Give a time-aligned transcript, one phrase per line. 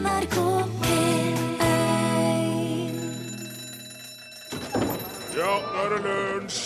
[0.00, 0.36] NRK
[0.80, 1.34] P1
[5.36, 6.60] Ja, nå er det lunsj!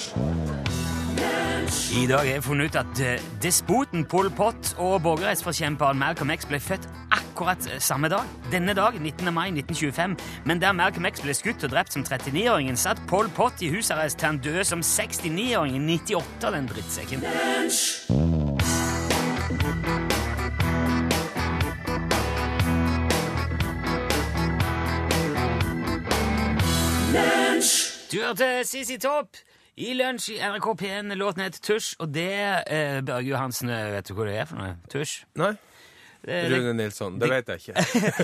[1.94, 6.46] I dag har jeg funnet ut at eh, despoten Pol Pot og borgerrettsforkjemperen Malcolm X
[6.50, 8.28] ble født akkurat eh, samme dag.
[8.52, 9.30] Denne dag, 19.
[9.34, 10.16] mai 1925.
[10.44, 14.20] Men der Malcolm X ble skutt og drept som 39-åringen, satt Pol Pot i husarrest
[14.20, 17.26] til han døde som 69-åringen 98, den drittsekken.
[28.12, 29.36] Du hørte Sissy Topp
[29.76, 31.14] i lunsj i NRK P1.
[31.18, 34.56] Låten heter Tusj, og det eh, Børge Johansen, eh, vet du hva det er for
[34.60, 34.72] noe?
[34.92, 35.12] Tusj?
[35.40, 35.54] Nei?
[36.24, 37.20] Det, Rune Nilsson.
[37.20, 37.74] Det vet jeg ikke.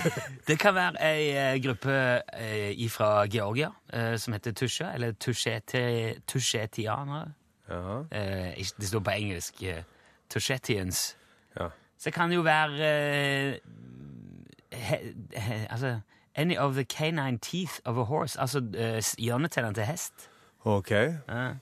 [0.48, 1.94] det kan være ei eh, gruppe
[2.32, 7.26] eh, fra Georgia eh, som heter Tusja, eller Tusjetianere.
[7.70, 9.82] Eh, det står på engelsk eh,
[10.30, 11.16] Tushetians.
[11.56, 11.68] Ja.
[11.98, 13.54] Så det kan jo være eh,
[14.72, 14.96] he,
[15.36, 16.00] he, Altså
[16.36, 18.40] Any of the canine teeth of a horse.
[18.40, 20.30] Altså eh, hjørnetennene til hest.
[20.64, 20.90] Ok.
[20.90, 21.54] Ja.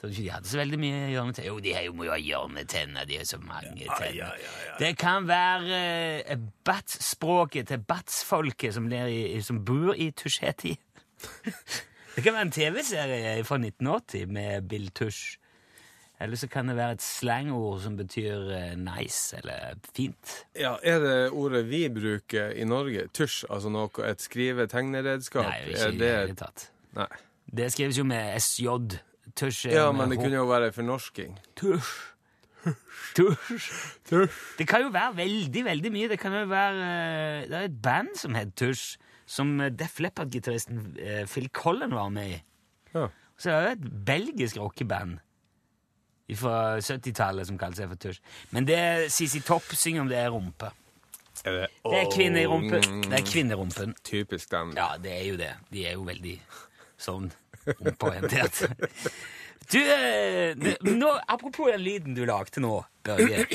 [0.00, 1.48] Tror ikke de hadde så veldig mye hjørnetenner.
[1.48, 3.06] Jo, de har jo må jo ha hjørnetenner.
[3.08, 4.42] De har så mange tenner.
[4.78, 5.80] Det kan være
[6.20, 8.90] eh, bat-språket til batsfolket som,
[9.42, 10.76] som bor i Tusheti.
[12.14, 15.38] det kan være en TV-serie fra 1980 med Bill Tush.
[16.20, 20.32] Eller så kan det være et slangord som betyr eh, nice eller fint.
[20.56, 25.44] Ja, Er det ordet vi bruker i Norge, tusj, altså noe, et skrive-tegneredskap?
[25.44, 26.70] Nei, ikke i det det hele tatt.
[26.96, 27.08] Nei.
[27.60, 28.78] Det skrives jo med SJ.
[29.36, 31.36] Tusj Ja, men det kunne jo være fornorsking.
[31.60, 31.92] Tusj.
[33.16, 33.68] Tusj.
[34.58, 36.08] Det kan jo være veldig, veldig mye.
[36.14, 38.96] Det kan jo være eh, Det er et band som heter Tusj,
[39.28, 40.80] som eh, Def Leppard-gitaristen
[41.28, 42.42] Phil Collen var med i.
[42.96, 43.06] Ja.
[43.36, 45.18] Så det er jo et belgisk rockeband
[46.34, 48.18] fra 70-tallet som kaller seg for Tusj.
[48.50, 48.80] Men det
[49.14, 50.72] CC Topp synger om, det er rumpe.
[51.46, 52.82] Er det, Det er kvinnerumpen.
[52.90, 53.94] Mm, Det er kvinnerumpen.
[54.02, 54.72] Typisk den.
[54.74, 55.52] Ja, det er jo det.
[55.70, 56.40] De er jo veldig
[56.98, 57.30] sånn
[57.66, 58.64] rumpeorientert.
[59.70, 60.54] Du, eh,
[60.86, 63.46] nå, apropos den lyden du lagde nå, Børge.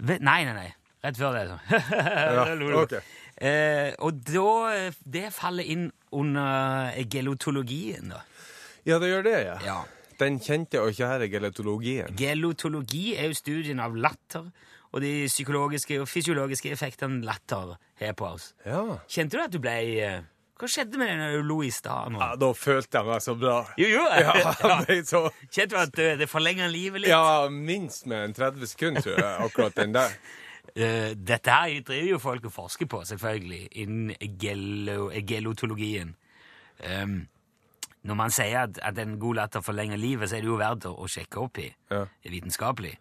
[0.00, 0.68] Nei, nei, nei.
[1.04, 1.46] Rett før det.
[1.50, 1.62] sånn.
[2.34, 2.44] Ja,
[2.82, 2.98] ok.
[3.40, 8.20] Eh, og da eh, Det faller inn under gelotologien, da.
[8.88, 9.56] Ja, det gjør det, ja.
[9.64, 9.78] Ja.
[10.20, 12.12] Den kjente og kjære gelotologien.
[12.18, 14.50] Gelotologi er jo studien av latter
[14.90, 18.50] og de psykologiske og fysiologiske effektene latter har på oss.
[18.66, 18.82] Ja.
[19.08, 20.20] Kjente du at du ble eh,
[20.60, 22.18] Hva skjedde med deg når du lo i stad?
[22.18, 22.32] ja.
[22.36, 23.56] Da følte jeg meg så bra.
[23.80, 24.04] Jo, jo.
[24.26, 25.22] Ja, jeg så...
[25.48, 27.14] Kjente du at eh, det forlenger livet litt?
[27.14, 30.14] Ja, minst med en 30 sekunder, tror jeg, akkurat den der.
[30.76, 36.12] Eh, dette her driver jo folk og forsker på, selvfølgelig, innen gelo, gelotologien.
[36.78, 37.24] Um,
[38.08, 40.86] når man sier at, at en god latter forlenger livet, så er det jo verdt
[40.88, 42.06] å, å sjekke opp i Ja.
[42.24, 42.94] vitenskapelig.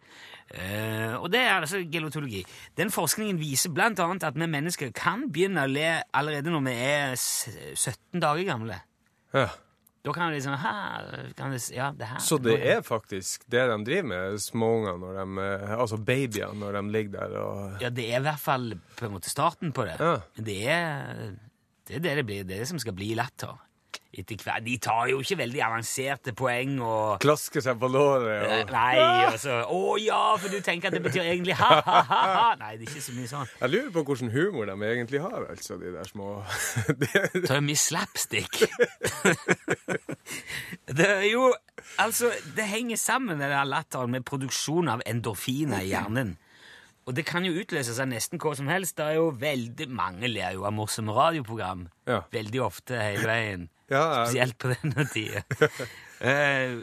[0.50, 2.42] Uh, og det er altså gelotologi.
[2.78, 6.76] Den forskningen viser blant annet at vi mennesker kan begynne å le allerede når vi
[6.90, 8.80] er 17 dager gamle.
[9.36, 9.48] Ja.
[10.00, 10.74] Da kan vi liksom ha,
[11.38, 12.22] kan det, ja, det her.
[12.24, 15.04] Så det er faktisk det de driver med, småunger,
[15.44, 19.06] eh, altså babyer, når de ligger der og Ja, det er i hvert fall på
[19.06, 19.98] en måte starten på det.
[20.00, 20.16] Ja.
[20.40, 21.36] Det er
[21.90, 22.44] det er det det blir.
[22.46, 23.58] Det er det som skal bli latter.
[24.10, 24.64] Etter hvert.
[24.66, 28.96] De tar jo ikke veldig avanserte poeng og klasker seg på låret og Nei,
[29.28, 32.56] og så Å ja, for du tenker at det betyr egentlig ha-ha-ha.
[32.58, 33.54] Nei, det er ikke så mye sånn.
[33.62, 36.40] Jeg lurer på hvilken humor de egentlig har, altså, de der små
[37.04, 38.64] det, er mye slapstick.
[40.90, 41.52] det er jo
[42.02, 46.36] Altså, det henger sammen, den der latteren, med produksjon av endorfiner i hjernen.
[47.10, 48.94] Og det kan jo utløse seg nesten hva som helst.
[49.00, 51.88] Det er jo veldig Mange ler jo av morsomme radioprogram.
[52.06, 52.20] Ja.
[52.34, 53.68] Veldig ofte hele veien.
[53.90, 55.42] Ja, jeg- Spesielt på denne tida.
[56.30, 56.76] uh,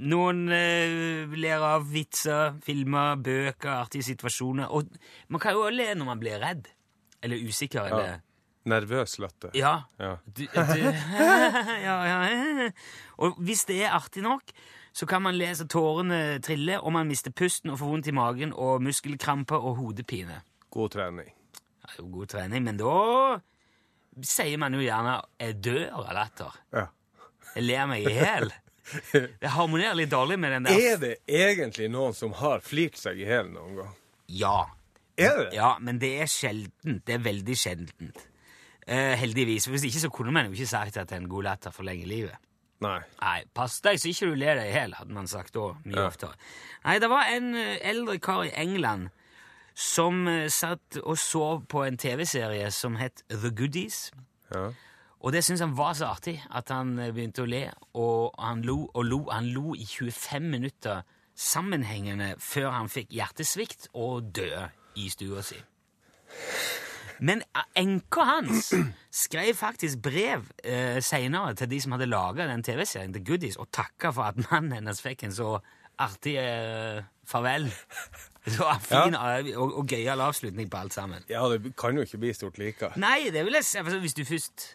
[0.00, 4.70] noen uh, ler av vitser, filmer, bøker, artige situasjoner.
[4.72, 4.88] Og
[5.28, 6.70] man kan jo også le når man blir redd.
[7.20, 7.84] Eller usikker.
[7.92, 8.22] Eller
[8.64, 9.52] Nervøs latter.
[9.52, 9.74] ja.
[10.00, 10.14] Ja.
[10.24, 10.86] Du, du,
[11.84, 12.70] ja, ja.
[13.20, 14.56] Og hvis det er artig nok,
[14.94, 18.52] så kan man lese tårene trille, og man mister pusten og får vondt i magen
[18.54, 20.38] og muskelkramper og hodepine.
[20.70, 21.32] God trening.
[21.84, 22.92] Er jo god trening, men da
[24.22, 26.60] sier man jo gjerne 'jeg dør av latter'.
[26.72, 26.86] Ja.
[27.56, 28.52] Jeg ler meg i hjel.
[29.40, 33.16] Det harmonerer litt dårlig med den der Er det egentlig noen som har flirt seg
[33.16, 33.94] i hjel noen gang?
[34.28, 34.66] Ja.
[35.16, 35.54] Er det?
[35.56, 37.06] Ja, men det er sjeldent.
[37.06, 38.26] Det er veldig sjeldent.
[38.86, 39.70] Eh, heldigvis.
[39.72, 42.36] Hvis ikke så kunne man jo ikke sagt at en god latter forlenger livet.
[42.80, 43.00] Nei.
[43.20, 45.96] Nei, pass deg så ikke du ler deg i hjel, hadde man sagt da mye
[46.00, 46.06] Ja.
[46.10, 46.34] oftere.
[46.84, 49.08] Nei, det var en eh, eldre kar i England
[49.74, 54.10] som eh, satt og så på en TV-serie som het The Goodies.
[54.52, 54.72] Ja.
[55.24, 58.60] Og det syntes han var så artig at han eh, begynte å le, og han
[58.62, 59.22] lo og lo.
[59.30, 61.02] Han lo i 25 minutter
[61.34, 64.68] sammenhengende før han fikk hjertesvikt og døde
[65.00, 65.56] i stua si.
[67.18, 68.72] Men eh, enka hans
[69.24, 73.70] skrev faktisk brev eh, seinere til de som hadde laga den TV-serien, The Goodies, og
[73.74, 75.58] takka for at mannen hennes fikk en så
[76.02, 77.70] artig eh, farvel.
[78.44, 79.38] Så fin ja.
[79.56, 81.22] og, og gøyal avslutning på alt sammen.
[81.30, 82.90] Ja, det kan jo ikke bli stort like.
[83.00, 84.66] Nei, det vil jeg si altså, Hvis du først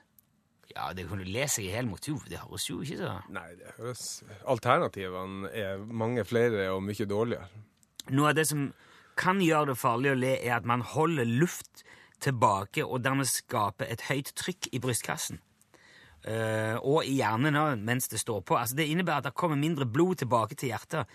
[0.71, 2.17] Ja, det kunne du lese i hel jo.
[2.25, 7.45] Det høres jo ikke så Nei, det høres Alternativene er mange flere og mye dårligere.
[8.09, 8.71] Noe av det som
[9.19, 11.83] kan gjøre det farlig å le, er at man holder luft
[12.21, 15.39] tilbake og dermed skaper et høyt trykk i brystkassen.
[16.19, 18.57] Uh, og i hjernen også, mens det står på.
[18.59, 21.07] Altså, det innebærer at det kommer mindre blod tilbake til hjertet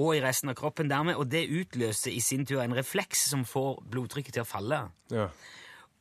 [0.00, 3.44] og i resten av kroppen dermed, og det utløser i sin tur en refleks som
[3.44, 4.78] får blodtrykket til å falle.
[5.12, 5.28] Ja.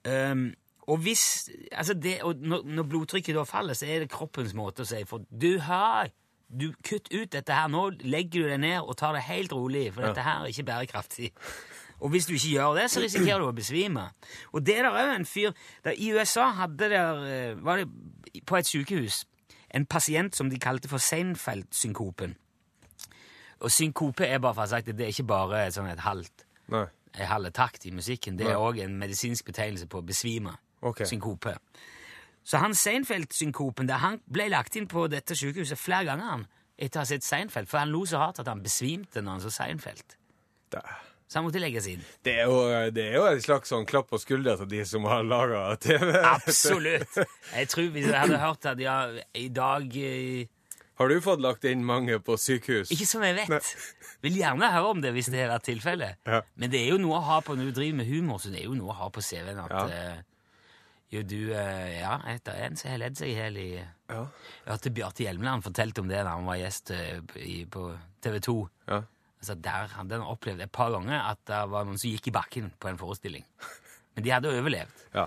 [0.08, 0.52] Um,
[0.92, 4.86] og hvis, altså det, og når, når blodtrykket da faller, så er det kroppens måte
[4.86, 6.10] å si for du har,
[6.52, 9.90] du kutt ut dette her, nå legger du deg ned og tar det helt rolig,
[9.94, 11.30] for dette her er ikke bærekraftig.
[12.02, 14.08] Og hvis du ikke gjør det, så risikerer du å besvime.
[14.52, 15.52] Og det der er jo en fyr
[15.86, 17.88] der, I USA hadde der, eh, var det
[18.46, 19.24] på et sykehus
[19.74, 22.36] en pasient som de kalte for Seinfeld-synkopen.
[23.62, 26.02] Og synkope er bare for å ha sagt det, det er ikke bare sånn et
[26.02, 26.88] halvt Nei.
[27.14, 28.38] en halv takt i musikken.
[28.40, 30.56] Det er òg en medisinsk betegnelse på besvime.
[30.82, 31.06] Okay.
[31.06, 31.56] Synkope.
[32.44, 36.48] Så han Seinfeld-synkopen der, han ble lagt inn på dette sykehuset flere ganger han,
[36.82, 39.44] etter å ha sett Seinfeld, for han lo så hardt at han besvimte når han
[39.44, 40.16] så Seinfeld.
[40.74, 40.82] Det,
[41.32, 42.02] Så han måtte legges inn.
[42.28, 42.58] det, er jo,
[42.92, 46.10] det er jo en slags sånn klapp på skuldra til de som har laga TV.
[46.28, 47.22] Absolutt!
[47.56, 48.96] Jeg tror hvis jeg hadde hørt at ja,
[49.40, 50.50] i dag eh,
[51.00, 52.92] Har du fått lagt inn mange på sykehus?
[52.92, 53.70] Ikke som jeg vet.
[54.22, 56.20] Vil gjerne høre om det hvis det har vært tilfellet.
[56.28, 56.42] Ja.
[56.60, 58.60] Men det er jo noe å ha på når du driver med humor, så det
[58.62, 59.86] er jo noe å ha på CV-en at Ja.
[59.88, 60.20] eh,
[61.16, 64.28] jo, du eh, Ja, det er en så har ledd seg i hjel i Ja.
[64.28, 66.92] Jeg hørte Bjarte Hjelmeland fortalte om det da han var gjest
[67.40, 67.88] i- på
[68.22, 68.58] TV 2.
[68.92, 69.02] Ja.
[69.42, 72.36] Altså, der hadde han opplevd et par ganger at det var noen som gikk i
[72.36, 73.46] bakken på en forestilling.
[74.16, 75.06] Men de hadde overlevd.
[75.16, 75.26] Ja.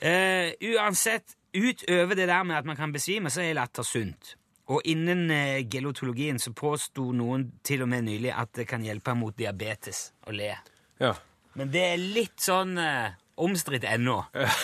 [0.00, 4.34] Eh, uansett, utover det der med at man kan besvime, så er latter sunt.
[4.70, 9.16] Og innen eh, gelotologien så påsto noen til og med nylig at det kan hjelpe
[9.16, 10.54] mot diabetes å le.
[11.00, 11.16] ja.
[11.58, 14.20] Men det er litt sånn eh, omstridt ennå.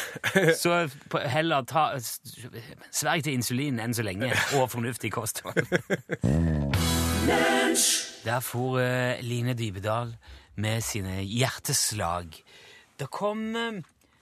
[0.63, 0.87] så
[1.27, 5.67] heller ta Sverg til insulin enn så lenge, og fornuftig kosthold.
[8.27, 10.17] Der for uh, Line Dybedal
[10.55, 12.27] med sine hjerteslag.
[12.99, 13.79] Det kom, uh,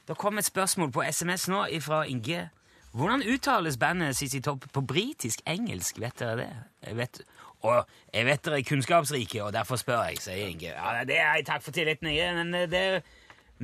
[0.08, 2.50] det kom et spørsmål på SMS nå fra Inge.
[2.92, 6.00] Hvordan uttales bandet CC Topp på britisk engelsk?
[6.00, 6.50] Vet dere det?
[6.86, 7.20] Jeg vet,
[7.62, 10.74] og jeg vet dere er kunnskapsrike, og derfor spør jeg, sier Inge.
[10.74, 12.34] Ja, det er jeg, Takk for tilliten, Inge.
[12.34, 13.02] Men det det,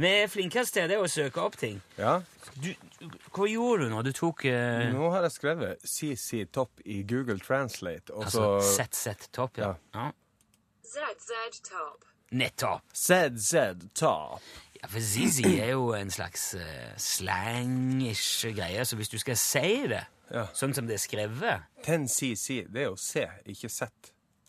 [0.01, 1.83] vi er flinkest til det å søke opp ting.
[1.99, 2.21] ja.
[2.61, 2.73] Du,
[3.31, 4.89] hva gjorde du når du tok uh...
[4.91, 9.75] Nå har jeg skrevet CC Topp i Google Translate, og Altså så ZZ Topp, ja.
[9.95, 10.09] ja.
[10.85, 12.05] ZZ Top.
[12.33, 12.83] Nettopp.
[12.95, 13.55] ZZ
[13.95, 14.41] Top.
[14.83, 16.61] Ja, for Zizi er jo en slags uh,
[16.97, 20.45] slang-ish greie, så hvis du skal si det Ja.
[20.55, 23.83] sånn som det er skrevet Ten CC, det er jo C, ikke Z.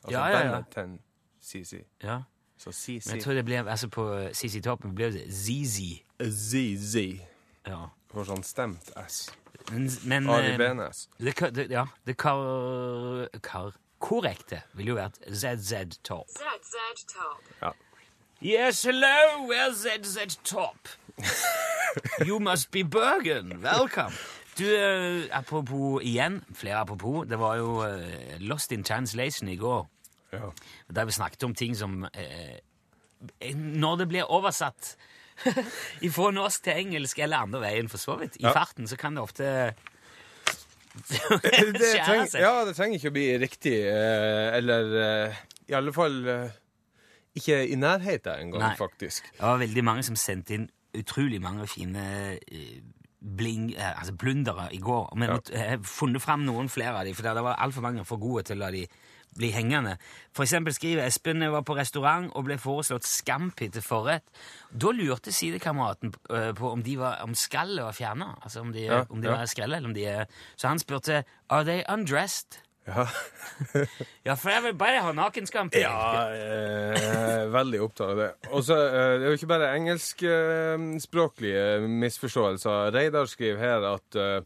[0.04, 0.62] Altså Ja, ja, ja.
[0.72, 1.00] Ten
[1.42, 1.84] 10CC.
[2.04, 2.22] ja.
[2.58, 6.04] Så Men jeg tror det blir altså på CC Toppen blir det Zizi.
[6.22, 6.96] ZZ.
[7.68, 7.86] Ja.
[8.12, 9.30] For sånn stemt S.
[9.72, 11.10] Men, men Ari eh, Benes.
[11.20, 16.28] det, det, ja, det kar, kar, korrekte ville jo vært ZZ Top.
[16.34, 17.52] ZZ Top.
[17.62, 17.72] Ja.
[18.42, 20.90] Yes, hello, we're ZZ Top.
[22.28, 23.60] you must be Bergen.
[23.62, 24.14] Welcome.
[24.58, 28.02] Du, eh, apropos igjen, flere apropos, det var jo uh,
[28.40, 29.86] Lost in Translation i går.
[30.34, 30.50] ja.
[30.96, 32.58] Der vi snakket om ting som uh,
[33.56, 34.96] Når det blir oversatt
[36.16, 38.52] fra norsk til engelsk, eller andre veien for så vidt, i Ja.
[38.54, 39.74] farten, så kan det ofte
[40.92, 45.38] Det trenger, ja, det trenger ikke å bli riktig, eh, eller eh,
[45.72, 46.50] i alle fall eh,
[47.40, 48.74] ikke i nærheten engang, Nei.
[48.80, 49.30] faktisk.
[49.38, 50.68] Det var veldig mange som sendte inn
[51.00, 52.04] utrolig mange fine
[53.22, 55.14] bling, altså blundere i går.
[55.16, 55.38] Men Ja.
[55.54, 58.44] jeg har funnet fram noen flere av dem, for det var altfor mange for gode
[58.50, 58.86] til å la de
[59.38, 59.94] bli hengende.
[60.36, 64.26] For eksempel skriver Espen jeg var på restaurant og ble foreslått scampi til forrett.
[64.72, 68.34] Da lurte sidekameraten eh, på om, de var, om skallet var fjerna.
[68.44, 69.36] Altså om de, Ja, om de ja.
[69.40, 72.60] var skrelle, eller om de er Så han spurte Are they undressed?
[72.88, 73.06] Ja,
[74.26, 75.80] Ja, for jeg vil bare ha nakenskampi.
[75.84, 78.32] ja eh, veldig opptatt av det.
[78.52, 82.90] Og så eh, det er jo ikke bare engelskspråklige misforståelser.
[82.96, 84.42] Reidar skriver her at eh,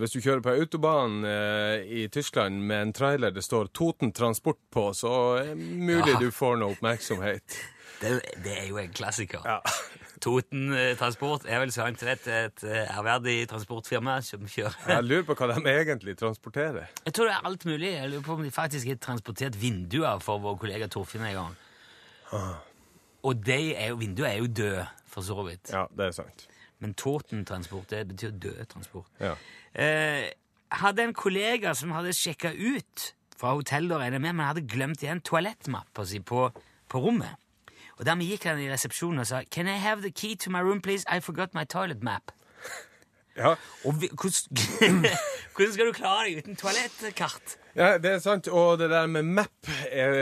[0.00, 4.58] hvis du kjører på autobahn eh, i Tyskland med en trailer det står Toten Transport
[4.72, 6.18] på, så er det mulig Ja.
[6.18, 7.58] du får noe oppmerksomhet.
[8.02, 9.44] Det, det er jo en klassiker.
[9.46, 9.60] Ja.
[10.24, 15.22] Toten eh, Transport er vel sant vet, et eh, ærverdig transportfirma som kjører Jeg lurer
[15.28, 16.88] på hva de egentlig transporterer.
[17.06, 17.92] Jeg tror det er alt mulig.
[17.92, 21.54] Jeg lurer på om de faktisk har transportert vinduer for vår kollega Torfinn en gang.
[23.22, 25.70] Og de er jo, vinduet er jo døde, for så vidt.
[25.70, 26.48] Ja, det er sant.
[26.82, 29.10] Men tåtentransport, det betyr død transport.
[29.22, 29.36] Ja.
[29.72, 30.32] Eh,
[30.82, 35.22] hadde en kollega som hadde sjekka ut fra hotellet, regner med, men hadde glemt igjen
[35.22, 36.48] toalettmappa si på,
[36.90, 37.38] på rommet.
[37.98, 40.62] Og Dermed gikk han i resepsjonen og sa Can I have the key to my
[40.62, 41.06] room, please?
[41.06, 42.32] I forgot my toilet map.
[43.36, 43.54] Ja.
[43.88, 45.06] Og vi, hvordan,
[45.56, 47.54] hvordan skal du klare deg uten toalettkart?
[47.72, 48.48] ja, det er sant.
[48.48, 50.16] Og det der med map er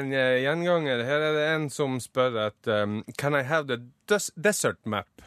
[0.00, 1.04] en gjenganger.
[1.06, 3.78] Her er det en som spør at um, Can I have the
[4.42, 5.22] desert map,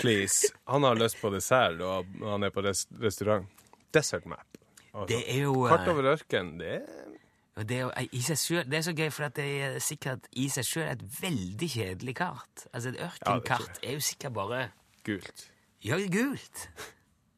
[0.00, 0.50] please?
[0.70, 3.48] Han har lyst på dessert, og han er på rest restaurant.
[3.94, 4.46] Desert map.
[4.90, 7.10] Altså, Det er jo Kart eh, over ørken, det er
[7.68, 10.86] det er, seg selv, det er så gøy, for det er sikkert i seg sjøl
[10.94, 12.64] et veldig kjedelig kart.
[12.72, 14.62] Altså Et ørkenkart er jo sikkert bare
[15.04, 15.44] gult.
[15.84, 16.62] Ja, gult.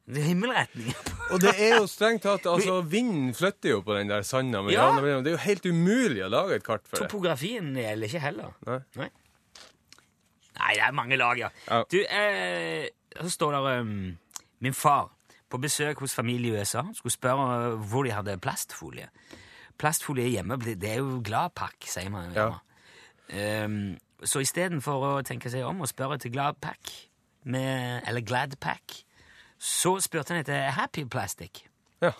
[0.03, 1.11] Det er himmelretningen.
[1.31, 4.59] Og det er jo strengt tatt altså Vinden flytter jo på den der sanda.
[4.71, 4.89] Ja.
[4.99, 7.07] Det er jo helt umulig å lage et kart for det.
[7.07, 8.57] Topografien gjelder ikke heller.
[8.67, 8.79] Nei.
[8.99, 9.09] Nei,
[10.59, 11.49] Nei, det er mange lag, ja.
[11.69, 11.81] Ja.
[11.89, 12.87] Du, eh,
[13.19, 14.17] så står der um,
[14.63, 15.11] Min far
[15.49, 19.09] på besøk hos familie i USA skulle spørre uh, hvor de hadde plastfolie.
[19.77, 22.33] Plastfolie hjemme, det er jo Gladpakk, sier man.
[22.37, 22.53] Ja.
[23.65, 26.93] Um, så istedenfor å tenke seg om og spørre til Gladpack,
[27.43, 29.01] med, eller Gladpack,
[29.59, 31.65] så spurte han etter Happy Plastic.
[32.03, 32.13] Ja.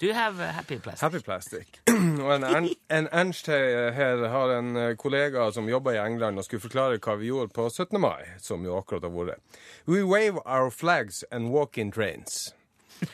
[0.00, 1.00] Do you have uh, Happy Plastic?
[1.00, 1.66] Happy Plastic.
[2.24, 6.44] og en, en, en Ernst her har en eh, kollega som jobber i England og
[6.44, 8.00] skulle forklare hva vi gjorde på 17.
[8.00, 9.40] mai, som jo akkurat har vært.
[9.88, 12.54] We wave our flags and walk in trains.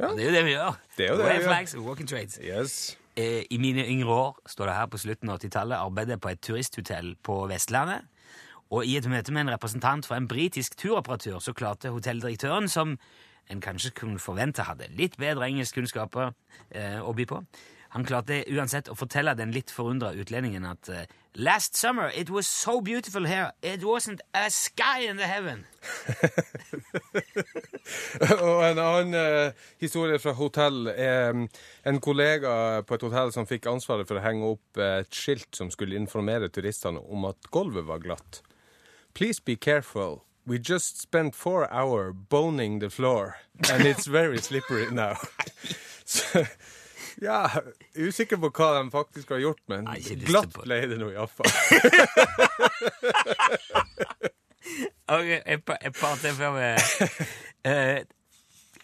[0.00, 0.76] Det er jo det vi gjør.
[0.96, 1.48] Det er jo det Wave vi gjør.
[1.50, 2.38] flags and walking trains.
[2.42, 2.96] Yes.
[3.16, 6.40] Eh, I mine yngre år, står det her på slutten av 80-tallet, arbeidet på et
[6.40, 8.06] turisthotell på Vestlandet.
[8.70, 12.94] Og i et møte med en representant for en britisk turoperatør så klarte hotelldirektøren, som
[13.50, 16.32] en kanskje kunne forvente hadde litt bedre engelskkunnskaper
[16.70, 17.42] eh, å by på,
[17.90, 22.46] han klarte uansett å fortelle den litt forundra utlendingen at eh, Last summer it was
[22.46, 25.64] so beautiful here, it wasn't a sky in the heaven.
[28.48, 31.44] og en annen eh, historie fra hotell er mm,
[31.86, 35.54] en kollega på et hotell som fikk ansvaret for å henge opp eh, et skilt
[35.54, 38.42] som skulle informere turistene om at gulvet var glatt.
[39.14, 40.24] Please be careful.
[40.46, 43.36] We just spent four hour boning the floor,
[43.70, 45.14] and it's very slippery now.
[46.04, 46.46] Så,
[47.22, 47.48] ja,
[47.96, 51.50] usikker på hva de faktisk har gjort, men Nei, glatt ble det nå iallfall.
[55.10, 56.66] Ok, et par, et par til før vi
[57.64, 57.96] Eh,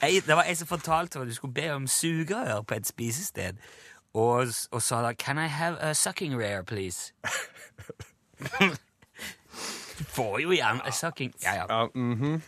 [0.03, 3.53] ei- Det var en som fortalte at du skulle be om sugerør på et spisested,
[4.15, 7.13] og, og sa da 'Can I have a sucking rare, please?'
[9.99, 10.53] du får jo
[10.93, 11.67] sucking Ja, ja.
[11.69, 12.41] Ja, -hmm.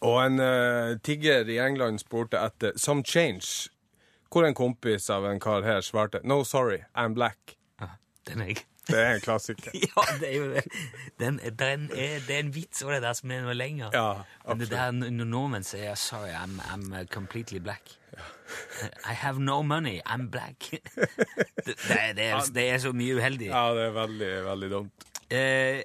[0.00, 3.68] Og en uh, tigger i England spurte etter 'some change',
[4.32, 7.56] hvor en kompis av en kar her svarte 'no, sorry, I'm black'.
[7.80, 7.86] Ja,
[8.26, 8.56] Den er jeg.
[8.86, 9.70] Det er en klassiker.
[9.96, 10.64] Ja, det er jo det.
[11.18, 13.90] Den, den er, det er en vits og det der som er noe lenger.
[13.94, 17.98] Ja, Men det der når nordmenn sier 'sorry, I'm, I'm uh, completely black'.
[19.10, 20.70] I have no money, I'm black.
[20.70, 20.80] det,
[21.66, 21.76] det,
[22.16, 23.46] det, er, det er så mye uheldig.
[23.46, 25.06] Ja, det er veldig, veldig dumt.
[25.30, 25.82] Eh,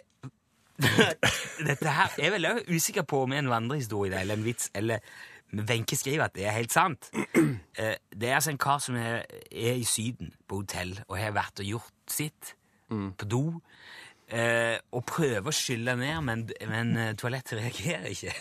[1.70, 5.04] dette her er vel usikker på om en vandrehistorie eller en vits, eller
[5.52, 7.10] men Wenche skriver at det er helt sant.
[7.76, 11.34] Eh, det er altså en kar som er, er i Syden, på hotell, og har
[11.36, 12.54] vært og gjort sitt
[12.90, 13.44] på do.
[14.32, 18.36] Eh, og prøver å skylle ned, men, men eh, toalettet reagerer ikke.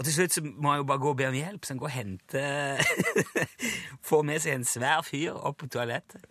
[0.00, 1.80] Og til slutt så må han jo bare gå og be om hjelp, så han
[1.82, 2.80] går og henter
[4.08, 6.24] Får med seg en svær fyr opp på toalettet.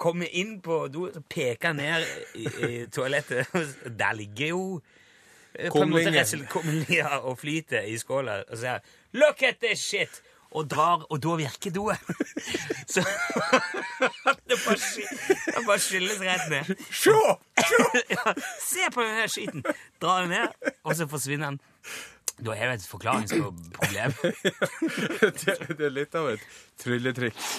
[0.00, 3.52] Kommer inn på do, så peker han ned i, i toalettet.
[4.00, 4.64] Der ligger jo
[5.54, 8.42] eh, kumlinga og flyter i skåla.
[8.48, 8.80] Og sier
[9.12, 11.94] 'Look at this shit!' Og drar, og da virker doen.
[12.92, 13.04] Så
[14.48, 14.78] det bare,
[15.46, 16.72] det bare skylles rett ned.
[16.90, 17.14] Se!
[18.16, 19.62] ja, se på denne skiten!
[20.02, 21.60] Drar den ned, og så forsvinner han.
[22.40, 24.12] Da er det et forklaringsproblem.
[25.44, 26.44] det, det er litt av et
[26.82, 27.52] trylletriks.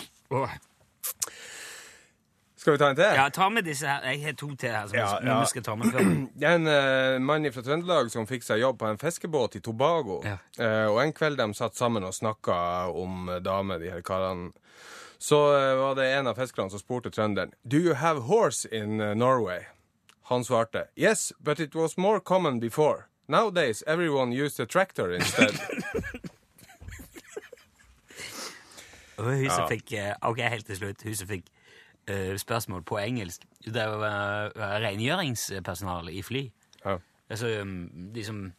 [2.61, 3.03] Skal vi ta en til?
[3.17, 4.03] Ja, ta med disse her.
[4.11, 5.45] Jeg har to til her som Ja, vi- ja.
[5.45, 5.99] skal ta med før.
[6.39, 9.59] Det er en uh, mann fra Trøndelag som fikk seg jobb på en fiskebåt i
[9.65, 10.19] Tobago.
[10.23, 10.37] Ja.
[10.59, 12.53] Uh, og en kveld de satt sammen og snakka
[12.93, 14.51] om eh, damer, de her karene.
[15.17, 18.97] Så uh, var det en av fiskerne som spurte trønderen Do you have horse in
[19.17, 19.59] Norway.
[20.29, 23.05] Han svarte Yes, but it was more common before.
[23.27, 25.57] Nowadays everyone used a tractor instead.
[29.17, 31.03] Og hun som fikk Ok, helt til slutt.
[31.03, 31.45] Hun som fikk
[32.08, 33.41] Eh, spørsmål på engelsk.
[33.65, 36.51] Det er var eh, rengjøringspersonale i fly.
[36.86, 36.98] Ja.
[37.29, 38.53] Altså um, de som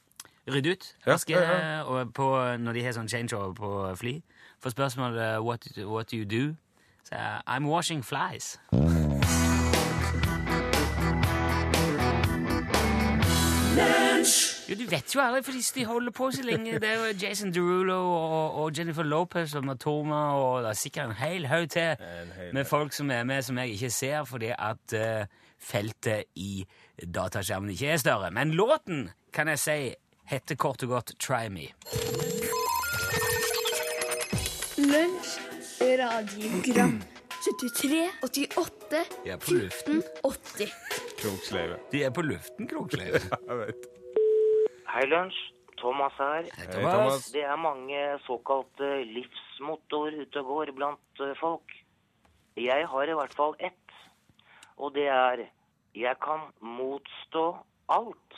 [0.51, 4.23] rydder ut aske ja, ja, eh, på, når de har sånn changeover på fly.
[4.63, 6.55] For spørsmålet what, what do you do?
[7.03, 8.61] Så jeg I'm washing flies.
[13.77, 14.01] Yeah.
[14.73, 16.79] Jo, du vet jo aldri, for de- de holder på så lenge.
[16.81, 21.11] Det er jo Jason Derulo og, og Jennifer Lopez og Matoma, og det er sikkert
[21.11, 24.52] en hel haug til hel med folk som er med som jeg ikke ser, fordi
[24.59, 25.26] at uh,
[25.61, 26.64] feltet i
[27.05, 28.31] dataskjermen ikke er større.
[28.31, 29.95] Men låten, kan jeg si,
[30.33, 31.69] heter kort og godt Try Me.
[34.79, 35.38] Lunsj,
[36.00, 37.02] radiogram
[37.43, 40.02] 73, 88, De er på luften.
[40.25, 40.71] 80
[41.23, 41.76] Kroksleive.
[41.93, 43.12] De er på luften, Kroksleiv.
[43.49, 43.88] Jeg vet.
[44.93, 45.37] Hei, lunsj.
[45.81, 46.45] Thomas her.
[46.53, 47.31] Hei, Thomas.
[47.33, 51.73] Det er mange såkalte livsmotor ute og går blant eh, folk.
[52.61, 53.95] Jeg har i hvert fall ett,
[54.77, 55.47] og det er
[55.97, 57.45] jeg kan motstå
[57.89, 58.37] alt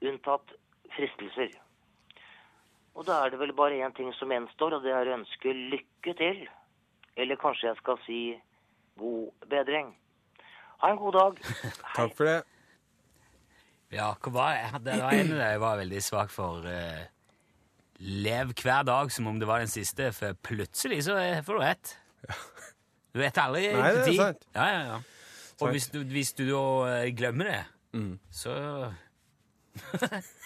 [0.00, 0.54] unntatt
[0.96, 1.52] fristelser.
[2.96, 5.52] Og da er det vel bare én ting som gjenstår, og det er å ønske
[5.52, 6.40] lykke til.
[7.20, 8.22] Eller kanskje jeg skal si
[8.96, 9.92] god bedring.
[10.80, 11.44] Ha en god dag.
[12.00, 12.40] Takk for det.
[13.92, 16.64] Ja, var Det var en der jeg var veldig svak for.
[16.64, 17.02] Uh,
[18.02, 21.92] lev hver dag som om det var den siste, for plutselig så får du rett.
[23.12, 24.46] Du vet aldri Nei, det er sant.
[24.56, 24.96] Ja, ja, ja.
[25.60, 25.72] Og Sant.
[25.76, 26.62] hvis du, hvis du da
[26.96, 27.60] eh, glemmer det,
[27.92, 28.14] Mm.
[28.32, 28.54] så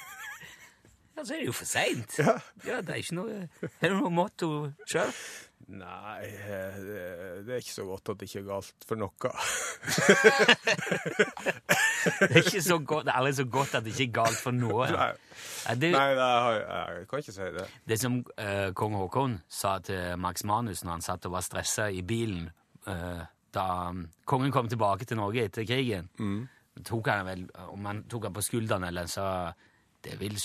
[1.16, 2.18] Ja, så er det jo for seint.
[2.20, 2.37] Ja.
[2.66, 4.49] Ja, det er ikke noe Er det noe motto
[4.85, 5.12] sjøl?
[5.66, 6.75] Nei, eh,
[7.42, 9.11] det, er ikke så godt at det ikke er galt for noe.
[12.06, 14.54] Det er ikke så godt, er aldri så godt at det ikke er galt for
[14.54, 14.87] noe.
[14.92, 15.08] Nei,
[15.75, 16.58] det, Nei det har,
[16.94, 17.64] jeg kan ikke si det.
[17.88, 21.88] Det som uh, kong Haakon sa til Max Manus når han satt og var stressa
[21.90, 22.46] i bilen
[22.87, 23.25] uh,
[23.56, 26.12] da um, kongen kom tilbake til Norge etter krigen,
[26.87, 29.26] tok han vel, om han tok han på skulderen eller sa
[30.04, 30.37] det vil,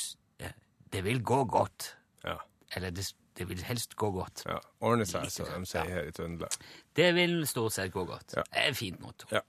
[0.94, 1.96] det vil gå godt.
[2.24, 2.38] Ja,
[2.76, 3.06] Eller det,
[3.38, 4.44] det vil helst gå godt.
[4.46, 4.58] ja.
[4.82, 6.56] Ordne seg, som de sier her i Trøndelag.
[6.96, 8.36] Det vil stort sett gå godt.
[8.38, 8.44] Ja.
[8.52, 9.28] Det er fint motto.
[9.32, 9.42] Ja.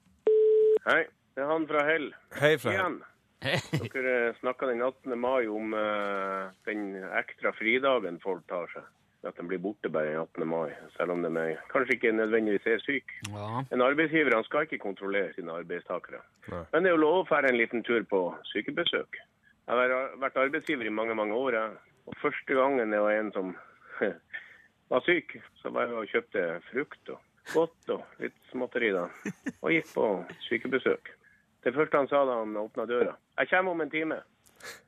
[0.86, 1.02] Hei,
[1.34, 2.12] det er han fra Hell.
[2.38, 3.00] Hei fra Hell.
[3.42, 3.58] Hei.
[3.90, 5.18] Dere snakka den 18.
[5.18, 8.86] mai om uh, den ekstra fridagen folk tar seg.
[9.26, 10.46] At de blir borte bare den 18.
[10.50, 13.20] mai, selv om de er, kanskje ikke nødvendigvis er syke.
[13.30, 13.62] Ja.
[13.70, 16.22] En arbeidsgiver han skal ikke kontrollere sine arbeidstakere.
[16.50, 16.64] Nei.
[16.72, 19.20] Men det er jo lov å dra en liten tur på sykebesøk.
[19.66, 21.58] Jeg har vært arbeidsgiver i mange mange år.
[22.06, 23.52] Og første gangen det var en som
[24.92, 27.20] var syk, så var jeg og kjøpte frukt og
[27.52, 29.06] godt og litt småtteri da.
[29.60, 30.08] Og gikk på
[30.48, 31.14] sykebesøk.
[31.62, 34.22] Det første han sa da han åpna døra, 'Jeg kommer om en time'.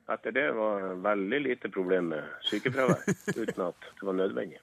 [0.08, 3.00] Etter det var veldig lite problem med sykefravær,
[3.37, 4.58] uten at det var nødvendig.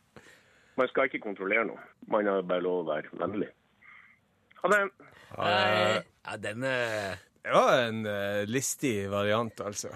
[0.78, 1.80] Man skal ikke kontrollere noe.
[2.08, 3.50] Man har bare lov å være vennlig.
[4.62, 4.82] Ha det.
[5.38, 6.72] Eh, ja, denne
[7.44, 9.90] Var en uh, listig variant, altså.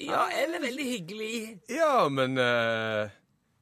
[0.00, 1.34] Ja, eller veldig hyggelig.
[1.68, 3.10] Ja, men uh,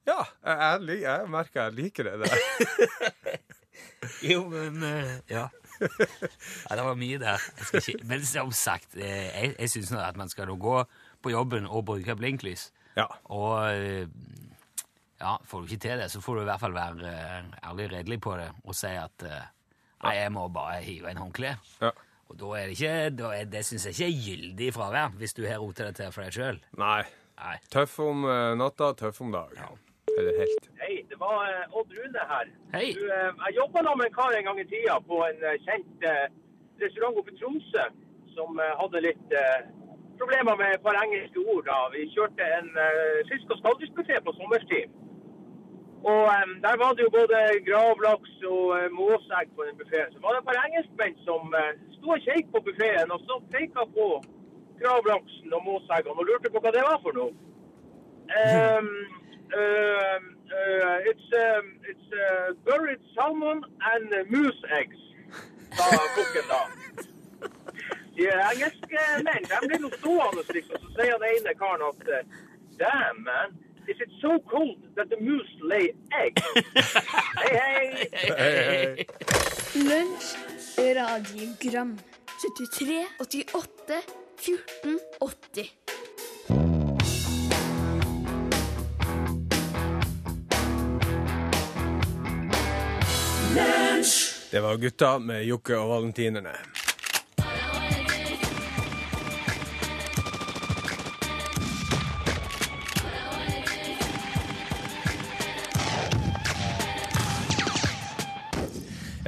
[0.07, 2.37] Ja, jeg, jeg, merker jeg liker det der.
[4.31, 5.49] Jo, men uh, ja.
[5.81, 6.77] ja.
[6.77, 7.43] Det var mye der.
[7.77, 10.77] Ikke, men som sagt, jeg, jeg syns at man skal gå
[11.21, 12.71] på jobben og bruke blinklys.
[12.97, 13.09] Ja.
[13.33, 13.57] Og
[15.21, 17.13] ja, får du ikke til det, så får du i hvert fall være
[17.65, 21.75] ærlig redelig på det og si at nei, jeg må bare hive en håndkleet.
[21.83, 21.93] ja.
[22.31, 25.33] Og da er det ikke, da er, det syns jeg ikke er gyldig fravær, hvis
[25.35, 26.61] du har rota det til for deg sjøl.
[26.79, 27.01] Nei.
[27.41, 27.57] Nei.
[27.73, 29.57] Tøff om eh, natta, tøff om dag.
[30.15, 30.69] Eller helt.
[30.79, 32.53] Hei, det var uh, Odd Rune her.
[32.77, 32.93] Hei.
[32.95, 36.07] Du, uh, jeg jobba med en kar en gang i tida på en kjent
[36.85, 37.87] restaurant oppe i Tromsø
[38.37, 39.33] som hadde litt
[40.21, 41.65] problemer med et par engelske ord.
[41.67, 41.81] da.
[41.93, 42.71] Vi kjørte en
[43.29, 44.95] fisk- og skalldyrsbuffé på sommerstid.
[46.05, 50.13] Og um, der var det jo både gravlaks og uh, måsegg på den buffeen.
[50.13, 53.37] Så var det et par engelskmenn som uh, sto og kjekk på buffeen og så
[53.53, 54.07] peka på
[54.81, 57.33] gravlaksen og måseggene og lurte på hva det var for noe.
[58.41, 58.89] Um,
[59.61, 60.19] uh,
[60.57, 65.01] uh, it's um, it's uh, buried salmon and moose eggs,
[65.77, 66.63] sa kokken da.
[68.17, 70.81] De engelske menn de blir nå stående, liksom.
[70.85, 72.09] Så sier han ene karen at
[72.81, 73.59] Damn, man.
[73.89, 76.43] Is it so cold that the moose lay eggs?
[77.51, 79.07] hei, hei.
[79.75, 80.37] Lunsj,
[80.79, 81.99] radiogram
[82.41, 84.03] 73, 88,
[84.37, 85.71] 14, 80
[94.51, 96.53] Det var gutta med Jokke og valentinerne.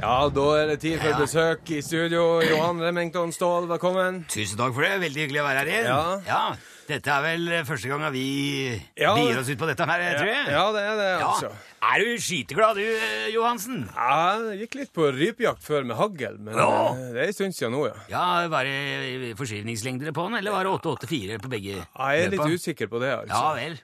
[0.03, 1.17] Ja, da er det tid for Ja.
[1.21, 2.41] besøk i studio.
[2.43, 4.25] Johan Remington Ståhl, velkommen.
[4.27, 4.99] Tusen takk for det.
[4.99, 5.85] Veldig hyggelig å være her igjen.
[5.87, 6.19] Ja.
[6.27, 6.55] ja.
[6.89, 9.13] Dette er vel første gang vi Ja.
[9.15, 10.47] bier oss ut på dette her, tror jeg.
[10.51, 11.27] Ja, det er det, Ja.
[11.29, 11.51] altså.
[11.83, 13.87] Er du skyteglad du, eh, Johansen?
[13.95, 17.53] Ja, jeg gikk litt på rypejakt før med hagl, men eh, det er en stund
[17.55, 17.95] siden nå, ja.
[18.09, 21.79] Ja, Var det forskyvningslengder på den, eller var det 884 på begge?
[21.79, 23.31] Ja, Jeg er litt usikker på det, altså.
[23.31, 23.79] Ja vel.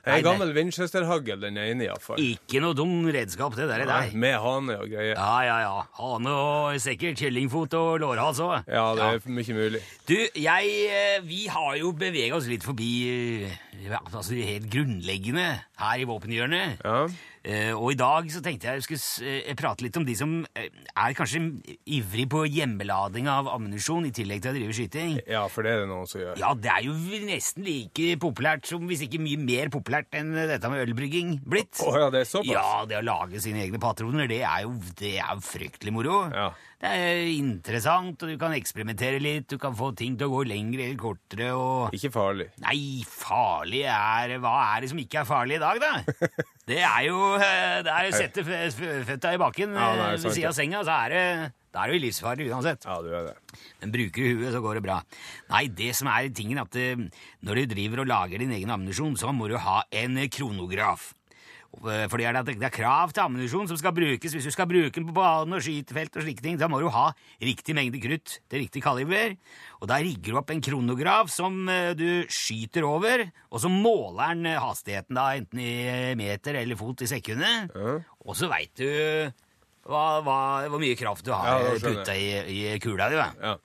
[0.00, 2.20] Er Nei, gammel Winchester-hagl, den ene iallfall.
[2.24, 4.14] Ikke noe dum redskap, det der er deg.
[4.16, 5.12] Med hane og greier.
[5.12, 5.82] Ja, ja, ja.
[5.98, 8.64] Hane og sikkert kyllingfot og lårhals òg.
[8.64, 9.82] Ja, det er mye mulig.
[10.08, 13.58] Du, jeg eh, Vi har jo bevega oss litt forbi eh,
[14.00, 16.80] altså det helt grunnleggende her i våpenhjørnet.
[16.80, 17.04] Ja.
[17.40, 20.34] Eh, og i dag så tenkte jeg jeg skulle eh, prate litt om de som
[20.52, 21.40] eh, er kanskje
[21.88, 25.14] ivrig på hjemmelading av ammunisjon i tillegg til å drive skyting.
[25.24, 26.36] ja, for det er det noen som gjør.
[26.42, 30.72] Ja, det er jo nesten like populært som, hvis ikke mye mer populært enn dette
[30.72, 31.80] med ølbrygging blitt.
[31.80, 32.52] Å ja, det er såpass?
[32.52, 36.26] Ja, det å lage sine egne patroner, det er jo, det er jo fryktelig moro.
[36.28, 36.50] Ja.
[36.80, 40.46] Det er interessant, og du kan eksperimentere litt, du kan få ting til å gå
[40.48, 41.92] lengre eller kortere, og...
[41.96, 42.46] Ikke farlig.
[42.64, 46.30] Nei, farlig er Hva er det som ikke er farlig i dag, da?
[46.70, 50.02] Det er jo eh, Det er å sette f- f- føtta i bakken Ja, er
[50.14, 51.24] eh, ved siden av senga, så er det
[51.70, 52.82] da er det jo livsfarlig uansett.
[52.82, 53.34] Ja, du er det.
[53.78, 54.96] Men bruker du huet, så går det bra.
[55.52, 56.96] Nei, det som er tingen, at eh,
[57.46, 61.12] når du driver og lager din egen ammunisjon, så må du ha en kronograf.
[61.70, 64.34] Eh, Fordi det, er krav til ammunisjon som skal brukes.
[64.34, 66.88] Hvis du skal bruke den på bane og skytefelt og slike ting, da må du
[66.90, 69.36] ha riktig mengde krutt til riktig kaliber.
[69.80, 74.34] Og da rigger du opp en kronograf som eh, du skyter over, og så måler
[74.34, 75.72] den eh, hastigheten da, enten i
[76.18, 77.70] meter eller fot i sekundet.
[78.26, 78.90] Og så veit du
[79.86, 82.30] hva, hva, hvor mye kraft du har eh, putta i,
[82.74, 83.20] i kula di.
[83.20, 83.56] Ja.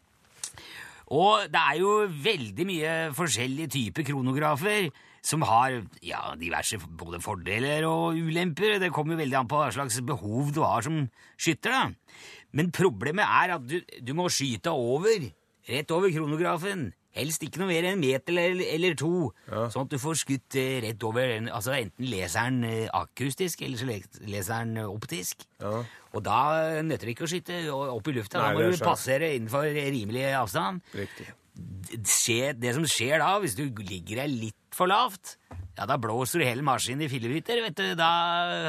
[1.16, 4.88] Og det er jo veldig mye forskjellige typer kronografer
[5.26, 8.78] som har ja, diverse både fordeler og ulemper.
[8.82, 11.08] Det kommer jo veldig an på hva slags behov du har som
[11.42, 11.74] skytter.
[11.74, 12.20] da.
[12.56, 15.26] Men problemet er at du, du må skyte over,
[15.70, 16.92] rett over kronografen.
[17.16, 20.58] Helst ikke noe mer enn en meter eller, eller to, sånn at du får skutt
[20.60, 21.30] eh, rett over.
[21.48, 23.88] Altså Enten leser den eh, akustisk, eller så
[24.28, 25.46] leser den optisk.
[25.56, 25.94] optisk.
[26.12, 26.42] Og da
[26.84, 28.44] nytter det ikke å skyte opp i lufta.
[28.44, 31.30] Nei, da må du passere innenfor rimelig avstand Riktig.
[31.56, 35.38] det skjer, det som skjer da, hvis du ligger deg litt for lavt,
[35.76, 37.88] ja, da blåser du hele maskinen i fillebiter, vet du.
[38.00, 38.10] Da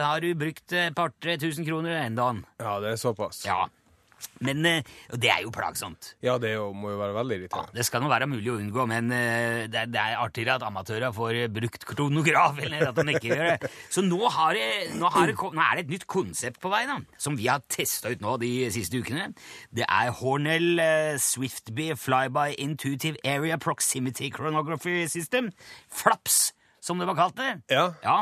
[0.08, 2.28] har du brukt et par-tre tusen kroner ennå.
[2.58, 3.44] Ja, det er såpass.
[3.46, 3.66] Ja.
[4.44, 6.10] Men eh, og det er jo plagsomt.
[6.24, 8.84] Ja, det jo, må jo være veldig Ja, det skal nå være mulig å unngå,
[8.88, 12.96] men eh, det, er- det er artigere at amatører får eh, brukt kronograf, eller at
[13.00, 13.70] de ikke gjør det.
[13.94, 14.66] Så nå, har det,
[15.00, 17.64] nå, har det, nå er det et nytt konsept på vei, da, som vi har
[17.72, 19.30] testa ut nå de siste ukene.
[19.76, 20.80] Det er Hornell
[21.20, 25.52] Swiftby Flyby Intuitive Area Proximity Chronography System,
[25.92, 26.52] FLAPS,
[26.86, 27.50] som det var kalt det.
[27.72, 27.86] Ja.
[28.04, 28.16] Ja,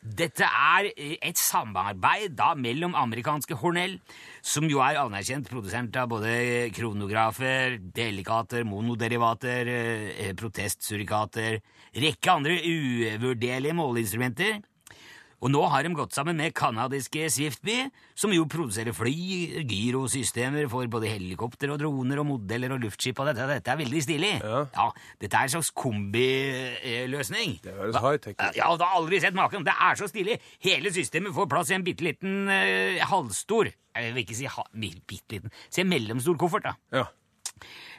[0.00, 3.98] dette er et samarbeid da mellom amerikanske Hornell,
[4.44, 11.60] som jo er anerkjent produsent av både kronografer, delikater, monoderivater, eh, protestsurikater,
[11.96, 14.62] rekke andre uvurderlige måleinstrumenter.
[15.44, 20.88] Og nå har de gått sammen med kanadiske Swiftby, som jo produserer fly, gyrosystemer for
[20.90, 24.32] både helikopter og droner og modeller og luftskip, og dette, dette er veldig stilig.
[24.40, 24.86] Ja.
[25.20, 27.58] dette er en slags kombiløsning.
[27.64, 28.46] Det høres high-tech ut.
[28.56, 29.66] Ja, du har aldri sett maken.
[29.66, 30.38] Det er så stilig.
[30.64, 34.64] Hele systemet får plass i en bitte liten uh, halvstor Jeg vil ikke si ha,
[34.76, 35.52] bitte liten.
[35.68, 36.76] Si en mellomstor koffert, da.
[37.02, 37.06] Ja.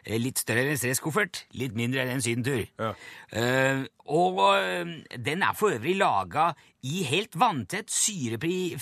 [0.05, 2.65] Eh, Litt større enn en stresskoffert, litt mindre enn en sydentur.
[2.79, 2.93] Ja.
[3.31, 6.51] Uh, og uh, den er for øvrig laga
[6.87, 8.75] i helt vanntett, syrefri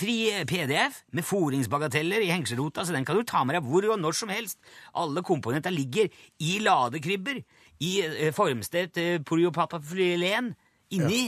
[0.46, 4.18] PDF med foringsbagateller i hengselrota, så den kan du ta med deg hvor og når
[4.20, 4.60] som helst.
[4.94, 7.40] Alle komponenter ligger i ladekrybber
[7.84, 10.54] i uh, formstedt eh, polyopapafylen
[10.94, 11.26] inni,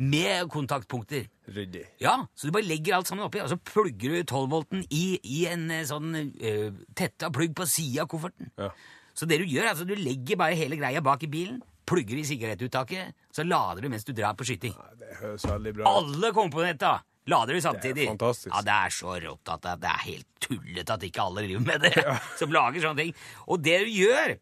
[0.00, 1.26] med kontaktpunkter.
[1.52, 1.82] Ryddig.
[2.00, 5.42] Ja, så du bare legger alt sammen oppi, og så plugger du 12-volten i, i
[5.50, 8.52] en sånn uh, tetta plugg på sida av kofferten.
[8.56, 8.70] Ja.
[9.20, 11.58] Så det du gjør, altså du legger bare hele greia bak i bilen,
[11.90, 14.72] plugger i sigarettuttaket, så lader du mens du drar på skyting.
[14.96, 15.90] Det høres veldig bra ut.
[15.92, 17.98] Alle komponenter lader du samtidig.
[17.98, 18.54] Det er fantastisk.
[18.54, 21.84] Ja, det er så rått at det, er helt tullete at ikke alle driver med
[21.84, 22.06] det,
[22.40, 23.14] som lager sånne ting.
[23.52, 24.34] Og det du gjør,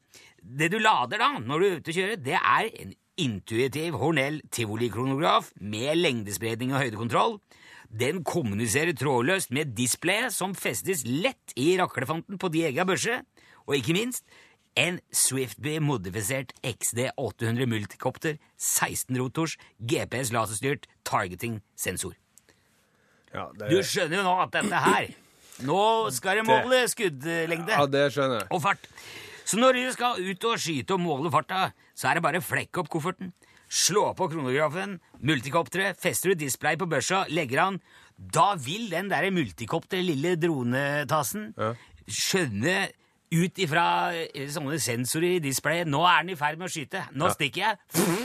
[0.62, 4.42] det du lader da, når du er ute og kjører, det er en intuitiv Hornell
[4.54, 7.40] Tivoli-kronograf med lengdespredning og høydekontroll.
[7.88, 13.22] Den kommuniserer trådløst med displayet som festes lett i raklefanten på de egga børse,
[13.66, 14.28] og ikke minst
[14.78, 22.14] en Swiftby modifisert XD800 multicopter, 16-rotors, GPS laserstyrt targeting-sensor.
[23.34, 25.08] Ja, det, Du skjønner jo nå at dette her
[25.68, 25.80] Nå
[26.16, 28.46] skal det måle skuddlengde ja, det skjønner jeg.
[28.54, 28.86] og fart.
[29.44, 32.44] Så når du skal ut og skyte og måle farta, så er det bare å
[32.46, 33.32] flekke opp kofferten,
[33.68, 37.80] slå på kronografen, multikopteret, fester du display på børsa, legger an.
[38.16, 41.50] Da vil den der multikopter, lille dronetassen,
[42.06, 42.78] skjønne
[43.34, 43.86] ut ifra
[44.16, 47.06] eh, sånne sensorer i displayet Nå er den i ferd med å skyte.
[47.18, 47.78] Nå stikker jeg.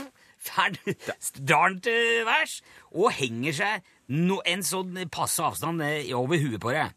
[0.44, 0.96] Ferdig.
[1.48, 2.58] Drar den til værs
[2.92, 6.92] og henger seg no, en sånn passe avstand eh, over huet på deg.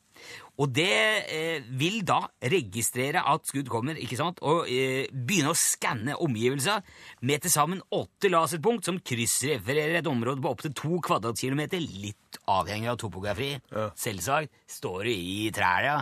[0.58, 0.90] Og det
[1.30, 4.42] eh, vil da registrere at skudd kommer, ikke sant?
[4.42, 6.82] og eh, begynne å skanne omgivelser
[7.30, 12.90] med til sammen åtte laserpunkt som kryssrefererer et område på opptil to kvadratkilometer, litt avhengig
[12.90, 13.54] av topografi.
[14.02, 14.66] Selvsagt.
[14.68, 16.02] Står du i trærne,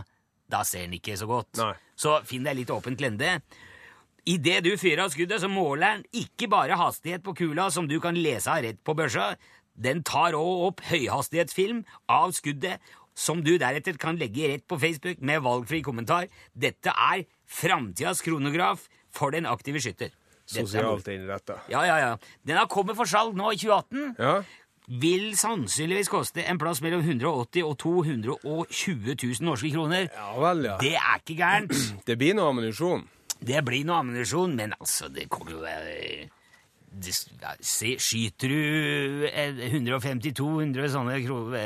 [0.51, 1.53] da ser den ikke så godt.
[1.59, 1.73] Nei.
[1.97, 3.39] Så finn deg litt åpent lende.
[4.25, 7.99] Idet du fyrer av skuddet, så måler den ikke bare hastighet på kula, som du
[8.01, 9.35] kan lese av rett på børsa.
[9.75, 12.81] Den tar òg opp høyhastighetsfilm av skuddet,
[13.15, 16.27] som du deretter kan legge rett på Facebook med valgfri kommentar.
[16.57, 20.11] Dette er framtidas kronograf for den aktive skytter.
[20.45, 21.59] Er Sosialt innretta.
[21.71, 22.11] ja, ja, ja.
[22.45, 24.15] Den har kommet for salg nå i 2018.
[24.19, 24.35] Ja.
[24.87, 30.07] Vil sannsynligvis koste en plass mellom 180 og 220 000 norske kroner.
[30.13, 30.77] ja vel, ja.
[30.81, 31.75] Det er ikke gærent.
[32.07, 33.05] Det blir noe ammunisjon.
[33.45, 36.29] Det blir noe ammunisjon, men altså, det kommer jo være
[37.59, 41.17] se, Skyter du eh, 150-200 sånne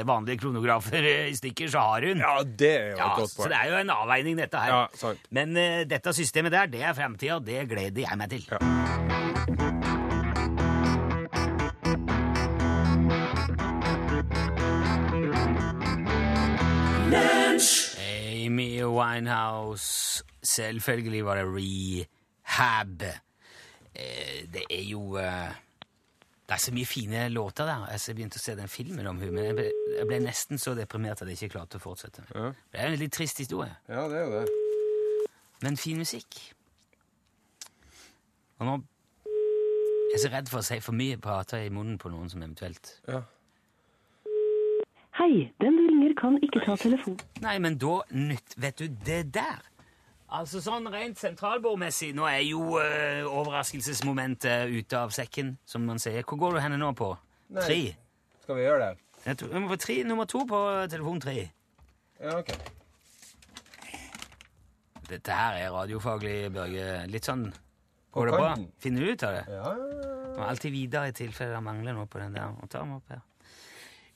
[0.08, 2.24] vanlige kronografer i stykker, så har hun.
[2.24, 4.74] Ja, det er jo Ja, et godt så det er jo en avveining, dette her.
[4.74, 5.30] Ja, sant.
[5.36, 7.40] Men uh, dette systemet der, det er framtida.
[7.44, 8.50] Det gleder jeg meg til.
[8.60, 10.29] Amy
[19.00, 20.24] Winehouse.
[20.44, 23.02] Selvfølgelig var det rehab.
[23.96, 25.56] Eh, det er jo eh,
[26.50, 27.84] Det er så mye fine låter der.
[27.94, 29.66] Jeg begynte å se den filmen om henne, men jeg ble,
[30.00, 32.24] jeg ble nesten så deprimert at jeg ikke klarte å fortsette.
[32.34, 32.48] Ja.
[32.74, 34.48] Det er en litt trist historie, Ja, det er jo det.
[35.62, 36.40] men fin musikk.
[38.60, 38.80] Og nå
[40.10, 42.42] Jeg er så redd for å si for mye prater i munnen på noen som
[42.42, 43.22] eventuelt Ja.
[45.20, 47.18] Hei, den ringer kan ikke ta telefon.
[47.44, 49.60] Nei, men da nytt Vet du, det der
[50.30, 56.22] Altså sånn rent sentralbordmessig Nå er jo eh, overraskelsesmomentet ute av sekken, som man sier.
[56.24, 57.16] Hvor går du henne nå på?
[57.56, 57.64] Nei.
[57.66, 57.80] Tre?
[58.44, 59.06] Skal vi gjøre det?
[59.26, 60.60] Jeg tror, vi må på tre, nummer to på
[60.92, 61.34] telefon tre.
[62.22, 62.54] Ja, ok.
[65.10, 66.86] Dette her er radiofaglig, Børge.
[67.10, 67.50] Litt sånn
[68.14, 68.54] Går det bra?
[68.82, 69.42] Finner du ut av det?
[69.54, 69.74] Ja.
[70.38, 72.54] Må alltid videre i tilfelle det mangler noe på den der.
[72.58, 73.26] Og ta den opp her.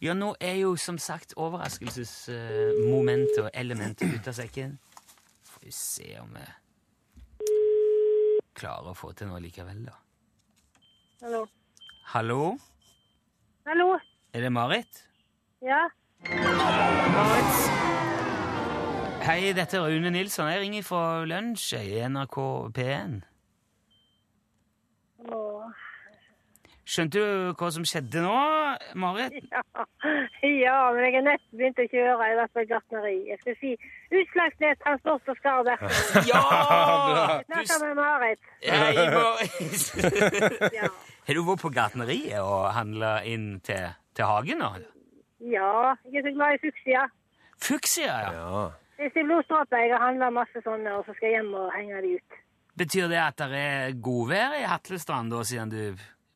[0.03, 4.73] Ja, nå er jo som sagt overraskelsesmomentet og elementet ute av sekken.
[5.47, 6.43] Får vi se om vi
[8.59, 9.95] klarer å få til noe likevel, da.
[11.23, 11.47] Hallo.
[12.11, 12.57] Hallo?
[13.63, 13.87] Hallo.
[14.35, 15.07] Er det Marit?
[15.63, 15.87] Ja.
[17.15, 17.55] Marit?
[19.23, 20.51] Hei, dette er Rune Nilsson.
[20.51, 22.37] Jeg ringer fra Lunsj i NRK
[22.75, 23.23] P1.
[25.31, 25.71] Åh.
[26.83, 28.39] Skjønte du hva som skjedde nå,
[28.99, 29.31] Marit?
[29.47, 29.61] Ja.
[30.43, 32.25] ja, men jeg har nesten begynt å kjøre.
[32.27, 33.13] Jeg har vært på gartneri.
[33.29, 33.71] Jeg skal si
[34.19, 35.69] Utslagsnes Transport og skarv
[36.27, 36.43] Ja!
[37.39, 38.41] Jeg snakker med Marit.
[40.73, 40.89] Ja.
[41.27, 43.83] Har du vært på gartneriet og handla inn til,
[44.17, 44.69] til hagen nå?
[45.43, 47.03] ja, jeg er så glad i fuksia.
[47.63, 48.31] Fuksia, ja.
[48.31, 48.63] ja.
[48.99, 51.71] Hvis det er blodstråper, jeg har handla masse sånne, og så skal jeg hjem og
[51.75, 52.37] henge de ut.
[52.79, 55.81] Betyr det at det er godvær i Hatlestrand, da, siden du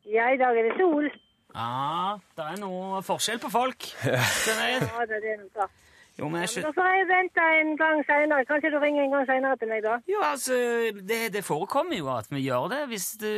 [0.07, 1.09] Ja, i dag er det sol.
[1.57, 3.89] Ja, det er noe forskjell på folk.
[4.43, 4.87] skjønner jeg.
[4.87, 5.83] Ja, det er det noe klart.
[6.17, 8.45] Jo, men jeg Da får jeg vente en gang seinere.
[8.49, 9.99] Kanskje du ringer en gang seinere til meg, da?
[10.09, 10.55] Jo, altså,
[10.97, 13.33] det, det forekommer jo at vi gjør det hvis du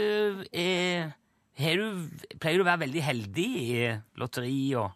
[0.53, 1.10] er
[1.60, 2.08] har du,
[2.39, 3.89] Pleier du å være veldig heldig i
[4.21, 4.93] lotteri og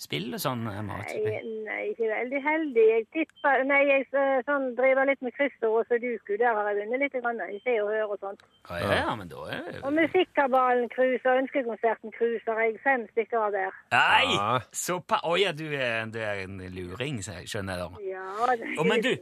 [0.00, 1.14] spill og sånn, Marit?
[1.24, 2.82] Nei, nei, ikke veldig heldig.
[2.90, 6.34] Jeg tipper Nei, jeg eh, sånn, driver litt med kryssord og sudoku.
[6.36, 8.44] Der har jeg vunnet litt grann, i Se og Hør og sånt.
[8.68, 12.60] Ja, ja, ja, men da er det Og Musikkabalen cruiser, Ønskekonserten cruiser.
[12.60, 13.80] jeg fem stykker av der.
[13.94, 14.28] Nei!
[14.34, 14.50] Ja.
[14.84, 18.04] Såpass Å ja, du er, du er en luring, skjønner jeg da.
[18.10, 19.14] Ja, det oh, men du,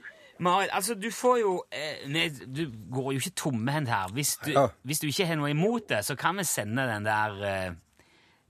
[0.43, 4.11] Marit, altså, du får jo eh, nei, Du går jo ikke tomhendt her.
[4.13, 4.67] Hvis du, Ja.
[4.83, 7.73] hvis du ikke har noe imot det, så kan vi sende den der eh,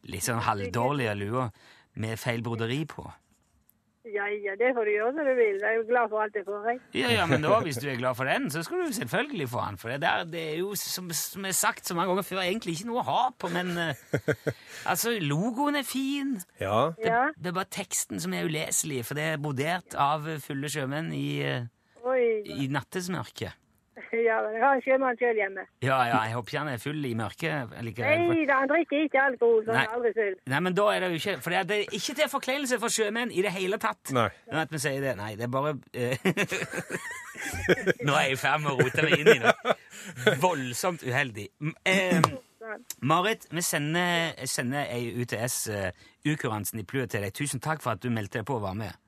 [0.08, 1.48] litt sånn halvdårlige lua
[1.94, 3.06] med feil broderi på.
[4.04, 5.54] Ja, ja, det får du gjøre som du vil.
[5.62, 6.66] Jeg er jo glad for alt jeg får.
[6.68, 6.80] Jeg.
[6.92, 9.62] Ja, ja, men da, hvis du er glad for den, så skal du selvfølgelig få
[9.64, 9.78] den.
[9.80, 12.74] For det der, det er jo, som, som er sagt så mange ganger før, egentlig
[12.76, 14.20] ikke noe å ha på, men uh,
[14.92, 16.36] altså, logoen er fin.
[16.60, 16.90] Ja.
[17.00, 21.08] Det, Det er bare teksten som er uleselig, for det er brodert av fulle sjømenn
[21.16, 23.56] i, uh, i nattesmørket.
[24.24, 25.66] Ja, men jeg har en sjømann sjøl hjemme.
[25.84, 28.24] Ja, ja, jeg håper ikke han er full i mørket likevel.
[28.30, 30.38] Nei da, han drikker ikke alkohol, så han er aldri full.
[30.54, 33.34] Nei, men da er det jo ikke For det er ikke til forkleinelse for sjømenn
[33.34, 34.14] i det hele tatt.
[34.16, 34.30] Nei.
[34.48, 35.14] Sånn at vi sier det.
[35.20, 36.18] Nei, det er bare eh,
[38.06, 41.48] Nå er jeg i ferd med å rote meg inn i noe voldsomt uheldig.
[41.88, 42.20] Eh.
[43.04, 45.88] Marit, vi sender, sender ei UTS uh,
[46.24, 47.34] Ukurantsen i plue til deg.
[47.36, 49.03] Tusen takk for at du meldte deg på å være med.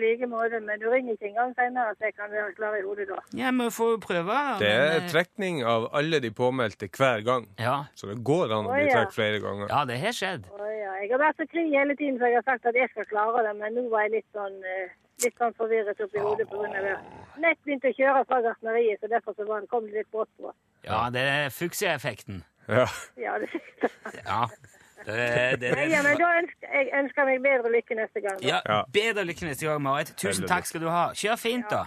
[0.00, 3.08] Like måte, men du ringer ikke engang senere, så jeg kan være klar i hodet
[3.10, 3.18] da.
[3.36, 4.38] Ja, vi får prøve.
[4.62, 7.46] Det er men, eh, trekning av alle de påmeldte hver gang.
[7.60, 7.76] Ja.
[7.94, 9.68] Så det går an å bli trukket flere ganger.
[9.68, 10.48] ja, det har skjedd.
[10.50, 10.94] Å, ja.
[11.00, 13.44] Jeg har vært så kry hele tiden, så jeg har sagt at jeg skal klare
[13.46, 14.90] det, men nå var jeg litt sånn, eh,
[15.24, 16.96] litt sånn forvirret oppi hodet av det.
[17.40, 20.28] Nett begynte å kjøre fra gartneriet, så derfor så var det, kom det litt brått
[20.40, 20.52] på.
[20.84, 22.42] Ja, det er fuksia-effekten.
[22.68, 22.86] Ja.
[23.16, 23.48] Ja, det
[24.24, 24.46] Ja.
[25.06, 28.36] Det, det, det, Nei, ja, men da ønsker jeg ønsker meg bedre lykke neste gang.
[28.42, 28.48] da.
[28.48, 28.82] ja, Ja.
[28.92, 30.12] Bedre lykke neste gang, Marit.
[30.16, 31.04] Tusen Veldig takk skal du ha.
[31.16, 31.84] Kjør fint, da.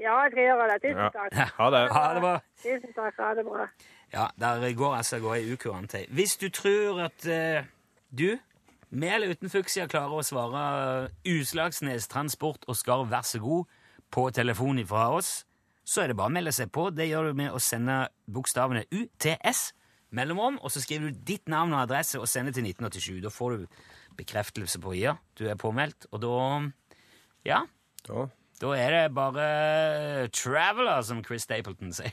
[0.00, 0.78] Ja, jeg skal gjøre det.
[0.82, 1.08] Tusen Ja.
[1.14, 1.34] takk.
[1.58, 1.82] Ha det.
[1.92, 2.34] Ha det bra.
[2.62, 3.66] Tusen takk, ha det bra.
[4.12, 6.06] Ja, der går altså gå ei ukurant til.
[6.10, 7.64] Hvis du tror at eh,
[8.10, 8.38] du,
[8.90, 10.64] med eller uten fuksia, klarer å svare
[11.04, 13.64] eh, Utslagsnes Transport og Skarv, vær så god,
[14.10, 15.44] på telefon fra oss,
[15.86, 16.88] så er det bare å melde seg på.
[16.90, 19.72] Det gjør du med å sende bokstavene UTS
[20.16, 23.20] mellomrom, og så skriver du ditt navn og adresse og sender til 1987.
[23.24, 23.66] Da får du
[24.18, 26.34] bekreftelse på ja, du er påmeldt, og da
[27.46, 27.62] Ja,
[28.08, 28.26] Da.
[28.60, 32.12] da er det bare Traveler, som Chris Stapleton sier.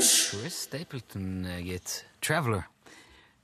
[0.00, 2.04] Chris Stapleton, gitt.
[2.22, 2.62] Traveler.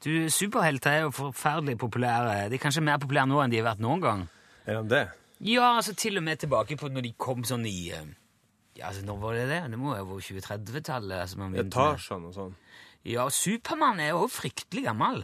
[0.05, 2.49] Du, Superhelter er jo forferdelig populære.
[2.51, 4.25] De er kanskje mer populære nå enn de har vært noen gang.
[4.67, 5.05] Er han det?
[5.41, 8.07] Ja, altså til og med tilbake på når de kom sånn i eh,
[8.77, 9.63] Ja, altså, Når var det det?
[9.73, 11.17] Det må jo være 2030-tallet.
[11.23, 11.49] Altså.
[11.63, 12.55] Etasjene og sånn.
[13.07, 15.23] Ja, Supermann er jo fryktelig gammel.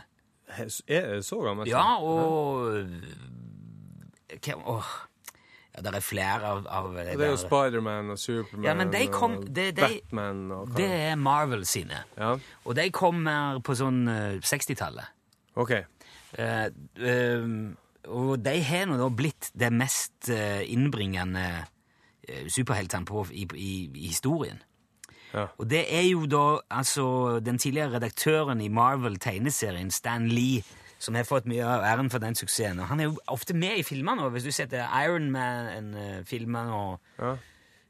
[0.86, 1.68] Er det så gammel?
[1.68, 2.76] Ja, og
[4.42, 4.92] Hvem Åh.
[5.72, 8.74] Ja, det er flere av, av Og det er jo der- Spiderman og Superman Ja,
[8.74, 12.04] men de kom- det- de- Batman og Det er Marvel sine.
[12.18, 15.06] Ja, Og de kommer på sånn eh, 60-tallet.
[15.56, 15.70] OK.
[16.38, 17.72] Uh, eh,
[18.08, 24.08] og de har nå blitt det mest eh, innbringende uh, superheltene på, i, i, i
[24.10, 24.60] historien.
[25.32, 25.46] Ja.
[25.56, 30.60] Og det er jo da altså den tidligere redaktøren i Marvel-tegneserien, Stan Lee,
[31.02, 32.82] som har fått mye av æren for den suksessen.
[32.82, 34.28] Og han er jo ofte med i filmene, nå.
[34.34, 37.36] hvis du setter Iron Man-filmer, og Ja.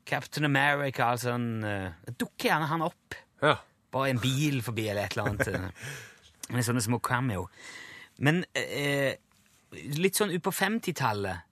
[0.07, 3.15] Captain America altså han, eh, dukker gjerne han opp.
[3.43, 3.57] Ja.
[3.93, 5.49] Bare en bil forbi eller et eller annet.
[5.55, 5.91] eh,
[6.51, 7.47] Med sånne små cameo.
[8.19, 9.15] Men eh,
[9.73, 11.49] litt sånn utpå 50-tallet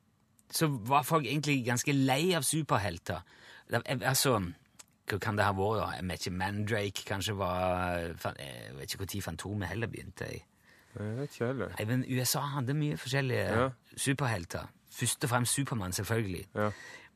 [0.51, 3.21] så var folk egentlig ganske lei av superhelter.
[4.03, 4.35] Altså,
[5.11, 5.79] hva kan det ha vært?
[5.79, 5.91] da?
[5.97, 10.27] Jeg vet ikke, Mandrake kanskje var Jeg vet ikke når Fantomet heller begynte.
[10.27, 10.43] Jeg.
[10.99, 11.75] Jeg vet ikke heller.
[11.79, 13.69] Nei, men USA hadde mye forskjellige Ja.
[13.97, 14.67] superhelter.
[14.91, 16.49] Først og fremst Supermann, selvfølgelig.
[16.55, 16.71] Ja.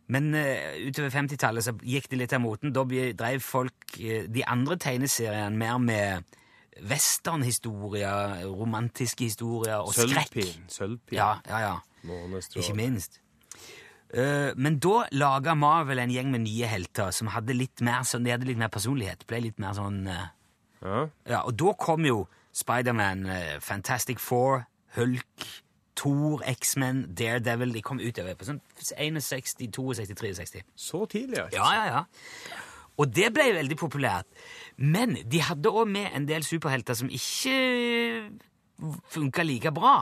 [0.07, 2.73] Men uh, utover 50-tallet så gikk det litt av moten.
[2.73, 6.37] Da drev folk uh, de andre tegneseriene mer med
[6.83, 10.33] westernhistorier, romantiske historier og skrekk.
[10.33, 10.65] Sølvpin.
[10.69, 11.17] Sølvpin.
[11.19, 11.75] Ja, ja, ja.
[12.57, 13.21] Ikke minst.
[14.15, 18.27] Eh, men da laga Marvel en gjeng med nye helter som hadde litt mer, sånn,
[18.27, 19.25] de hadde litt mer personlighet.
[19.27, 20.27] Ble litt mer sånn eh,
[20.85, 21.09] Ja.
[21.27, 25.47] ja, Og da kom jo Spiderman, eh, Fantastic Four, Hulk,
[25.97, 29.19] Thor, X-Men, Daredevil De kom utover på sånn 61,
[29.73, 31.59] 62, 63, Så tidlig, altså.
[31.59, 32.05] Ja, ja, ja.
[32.96, 34.26] Og det ble veldig populært.
[34.76, 38.30] Men de hadde òg med en del superhelter som ikke
[39.11, 39.96] funka like bra.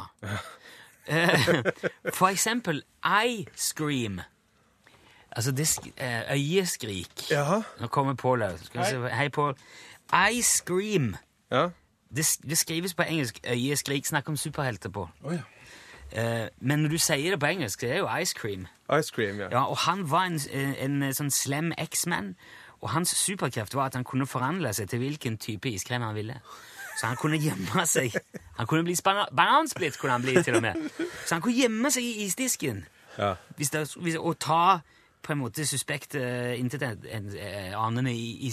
[1.07, 1.48] Eh,
[2.18, 4.20] For eksempel Eye Scream.
[5.33, 7.31] Altså det eh, øyeskrik.
[7.31, 7.62] Jaha.
[7.81, 9.09] Nå kommer Pål se.
[9.12, 9.57] Hei, Pål.
[10.12, 11.16] Eye Scream.
[11.50, 11.68] Ja.
[12.16, 13.40] Det, det skrives på engelsk.
[13.50, 14.07] Øyeskrik.
[14.07, 15.09] Snakk om superhelter, på.
[15.24, 15.40] Oh, ja.
[16.12, 18.66] Eh, men når du sier det på engelsk, det er jo Ice Cream.
[19.00, 19.48] Ice cream, ja.
[19.50, 22.35] Ja, og han var en, en, en sånn slem X-man,
[22.83, 26.40] og hans superkreft var at han kunne forandre seg til hvilken type iskrem han ville.
[26.99, 28.12] Så han kunne gjemme seg.
[28.59, 28.97] Han kunne bli
[29.33, 30.75] banansplitt, kunne han bli til og med.
[31.27, 32.85] Så han kunne gjemme seg i isdisken
[33.18, 33.35] Ja.
[33.57, 34.81] hvis det, hvis, og ta
[35.23, 36.23] på en måte suspekt uh,
[37.79, 38.47] anende i-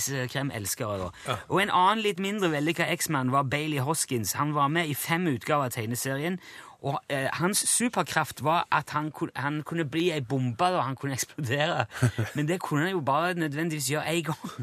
[1.27, 1.35] Ja.
[1.49, 4.33] Og en annen litt mindre vellykka X-man var Bailey Hoskins.
[4.33, 6.39] Han var med i fem utgaver av tegneserien.
[6.81, 11.13] Og eh, Hans superkraft var at han, han kunne bli ei bombe, og han kunne
[11.13, 11.85] eksplodere.
[12.35, 14.37] Men det kunne han jo bare nødvendigvis gjøre én gang.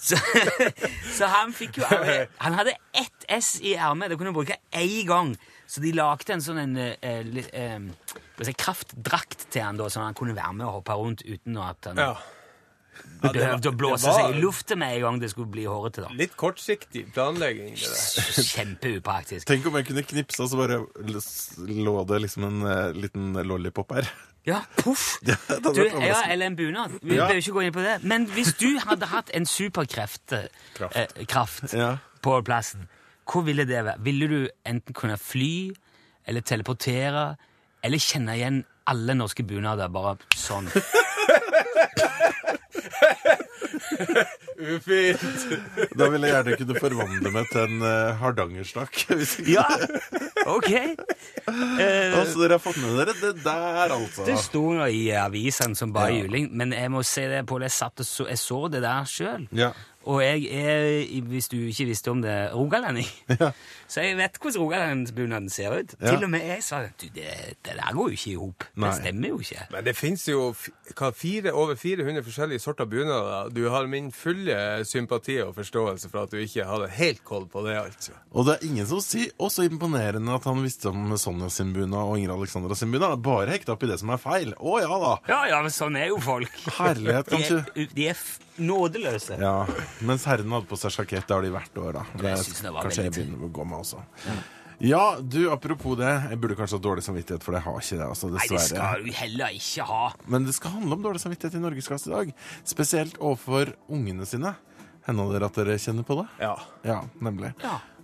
[0.00, 0.16] Så,
[1.18, 4.08] så han fikk jo aldri Han hadde ett S i ermet.
[4.08, 5.34] Det kunne han bruke én gang.
[5.68, 7.76] Så de lagde en sånn en, eh, litt, eh,
[8.40, 11.26] jeg si, kraftdrakt til han da, sånn at han kunne være med og hoppe rundt
[11.28, 12.14] uten at han ja.
[13.22, 16.02] Behøvde å blåse det var- seg i lufta med en gang det skulle bli hårete.
[16.02, 16.08] da.
[16.14, 18.42] Litt kortsiktig planlegging, det der.
[18.50, 19.46] Kjempeupraktisk.
[19.46, 20.80] Tenk om jeg kunne knipse, og så bare
[21.66, 24.08] lå det liksom en uh, liten lollipop her.
[24.46, 25.18] Ja, poff!
[25.28, 26.98] Ja, Du, ja, eller en bunad.
[27.02, 27.28] Vi Ja.
[27.28, 28.02] bør ikke gå inn på det.
[28.04, 30.96] Men hvis du hadde hatt en superkreft eh, Kraft.
[30.96, 31.98] eh, kraft Ja.
[32.22, 32.88] på plassen,
[33.28, 34.00] hvor ville det være?
[34.02, 35.72] Ville du enten kunne fly,
[36.26, 37.36] eller teleportere,
[37.84, 40.66] eller kjenne igjen alle norske bunader bare sånn.
[44.60, 45.44] Ufint.
[45.96, 47.90] Da vil jeg gjerne kunne forvandle meg til en uh,
[48.20, 48.94] hardangersnakk.
[49.50, 49.64] Ja,
[50.50, 50.68] ok.
[51.48, 54.26] Uh, Altså, dere har fått med dere det der, altså.
[54.28, 56.18] det sto nå i avisene som bare Ja.
[56.24, 59.46] juling, men jeg må si det på det jeg så, jeg så det der sjøl.
[59.56, 59.70] Ja.
[60.08, 63.04] Og jeg er, hvis du ikke visste om det, rogalending.
[63.90, 65.92] Så jeg vet hvordan rogalandsbunaden ser ut.
[66.00, 66.12] Ja.
[66.14, 67.26] Til og med jeg sa du, det,
[67.66, 68.64] det der går jo ikke i hop.
[68.80, 69.66] Det stemmer jo ikke.
[69.74, 70.44] Men det finnes jo
[70.96, 73.50] hva, fire, over 400 forskjellige sorter bunader.
[73.52, 74.56] Du har min fulle
[74.88, 78.16] sympati og forståelse for at du ikke hadde helt koll på det, altså.
[78.30, 82.00] Og det er ingen som sier også imponerende at han visste om Sonja sin bunad
[82.06, 83.18] og Ingrid Alexandra sin bunad.
[83.26, 84.54] Bare hekta opp i det som er feil.
[84.56, 85.12] Å ja da.
[85.28, 86.62] Ja, ja, men sånn er jo folk.
[86.78, 89.36] Herlighet, De er, de er f- nådeløse.
[89.40, 89.64] Ja,
[90.06, 91.26] Mens herrene hadde på seg sjakett.
[91.28, 92.04] Det har de hvert år, da.
[92.16, 94.02] Det Jeg synes det var kanskje jeg veldig begynner å gå med også.
[94.80, 96.08] Ja, du, apropos det.
[96.30, 98.06] Jeg burde kanskje ha dårlig samvittighet, for jeg har ikke det.
[98.08, 98.86] altså, Nei, det dessverre.
[98.88, 100.02] skal du heller ikke ha.
[100.32, 102.32] Men det skal handle om dårlig samvittighet i Norgesklasse i dag.
[102.64, 104.54] Spesielt overfor ungene sine.
[105.04, 106.26] Hender dere at dere kjenner på det?
[106.40, 106.54] Ja.
[106.84, 107.52] Ja, nemlig.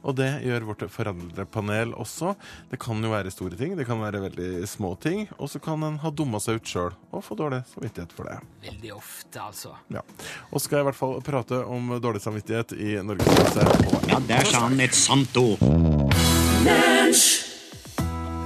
[0.07, 2.35] Og det gjør vårt foreldrepanel også.
[2.71, 5.27] Det kan jo være store ting, det kan være veldig små ting.
[5.41, 8.39] Og så kan en ha dumma seg ut sjøl og få dårlig samvittighet for det.
[8.69, 9.75] Veldig ofte, altså.
[9.93, 10.05] Ja.
[10.53, 13.67] Og skal jeg i hvert fall prate om dårlig samvittighet i Norgesklasse.
[14.13, 15.63] Ja, der sa han et sant ord.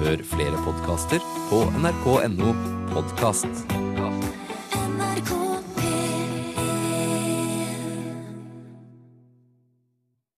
[0.01, 2.57] Hør flere podkaster på nrk.no
[2.95, 3.90] podkast.